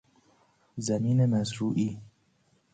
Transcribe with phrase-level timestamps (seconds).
[0.77, 1.99] زمین مزروعی